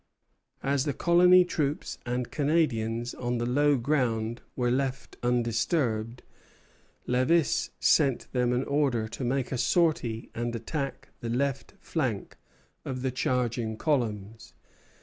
[0.63, 6.23] As the colony troops and Canadians on the low ground were left undisturbed,
[7.07, 12.35] Lévis sent them an order to make a sortie and attack the left flank
[12.83, 14.55] of the charging columns.